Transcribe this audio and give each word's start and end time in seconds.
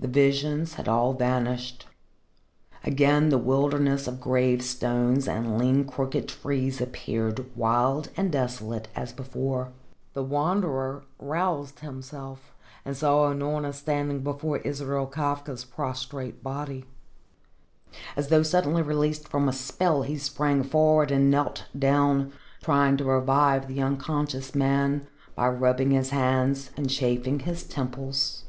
The 0.00 0.06
visions 0.06 0.74
had 0.74 0.86
all 0.86 1.12
vanished. 1.12 1.86
Again 2.84 3.30
the 3.30 3.36
wilderness 3.38 4.06
of 4.06 4.20
gravestones 4.20 5.26
and 5.26 5.58
lean, 5.58 5.86
crooked 5.88 6.28
trees 6.28 6.80
appeared, 6.80 7.44
wild 7.56 8.08
and 8.16 8.30
desolate 8.30 8.86
as 8.94 9.12
before. 9.12 9.72
The 10.12 10.22
Wanderer 10.22 11.02
roused 11.18 11.80
himself 11.80 12.54
and 12.84 12.96
saw 12.96 13.28
Unorna 13.28 13.74
standing 13.74 14.20
before 14.20 14.58
Israel 14.58 15.08
Kafka's 15.08 15.64
prostrate 15.64 16.44
body. 16.44 16.84
As 18.14 18.28
though 18.28 18.44
suddenly 18.44 18.82
released 18.82 19.26
from 19.26 19.48
a 19.48 19.52
spell 19.52 20.02
he 20.02 20.16
sprang 20.16 20.62
forward 20.62 21.10
and 21.10 21.28
knelt 21.28 21.64
down, 21.76 22.32
trying 22.62 22.96
to 22.98 23.04
revive 23.04 23.66
the 23.66 23.82
unconscious 23.82 24.54
man 24.54 25.08
by 25.34 25.48
rubbing 25.48 25.90
his 25.90 26.10
hands 26.10 26.70
and 26.76 26.88
chafing 26.88 27.40
his 27.40 27.64
temples. 27.64 28.44